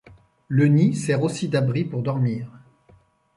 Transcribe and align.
Le 0.47 0.65
nid 0.65 0.95
sert 0.95 1.21
aussi 1.21 1.47
d’abri 1.47 1.85
pour 1.85 2.01
dormir. 2.01 2.47